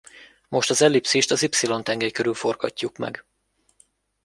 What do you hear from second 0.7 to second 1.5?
ellipszist az